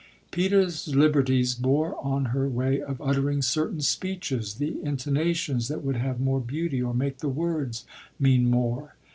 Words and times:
Peter's 0.31 0.87
liberties 0.95 1.53
bore 1.53 1.95
on 2.03 2.25
her 2.33 2.49
way 2.49 2.81
of 2.81 2.99
uttering 3.03 3.39
certain 3.43 3.81
speeches, 3.81 4.55
the 4.55 4.81
intonations 4.81 5.67
that 5.67 5.83
would 5.83 5.97
have 5.97 6.19
more 6.19 6.39
beauty 6.41 6.81
or 6.81 6.91
make 6.91 7.19
the 7.19 7.29
words 7.29 7.85
mean 8.19 8.49
more. 8.49 8.95